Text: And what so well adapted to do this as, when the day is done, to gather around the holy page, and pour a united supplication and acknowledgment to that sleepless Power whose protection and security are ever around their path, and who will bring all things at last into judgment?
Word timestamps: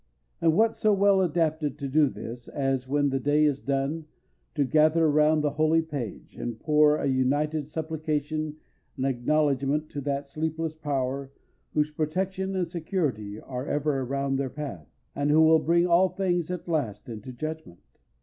And 0.41 0.55
what 0.55 0.75
so 0.75 0.91
well 0.93 1.21
adapted 1.21 1.77
to 1.77 1.87
do 1.87 2.09
this 2.09 2.47
as, 2.47 2.87
when 2.87 3.09
the 3.11 3.19
day 3.19 3.45
is 3.45 3.61
done, 3.61 4.05
to 4.55 4.63
gather 4.65 5.05
around 5.05 5.41
the 5.41 5.51
holy 5.51 5.83
page, 5.83 6.35
and 6.37 6.59
pour 6.59 6.95
a 6.97 7.05
united 7.05 7.67
supplication 7.67 8.55
and 8.97 9.05
acknowledgment 9.05 9.91
to 9.91 10.01
that 10.01 10.27
sleepless 10.27 10.73
Power 10.73 11.31
whose 11.75 11.91
protection 11.91 12.55
and 12.55 12.65
security 12.65 13.39
are 13.39 13.67
ever 13.67 13.99
around 14.01 14.37
their 14.37 14.49
path, 14.49 14.87
and 15.15 15.29
who 15.29 15.43
will 15.43 15.59
bring 15.59 15.85
all 15.85 16.09
things 16.09 16.49
at 16.49 16.67
last 16.67 17.07
into 17.07 17.31
judgment? 17.31 17.99